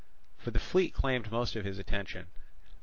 For 0.39 0.49
the 0.49 0.57
fleet 0.57 0.95
claimed 0.95 1.29
most 1.31 1.55
of 1.55 1.63
his 1.63 1.77
attention. 1.77 2.25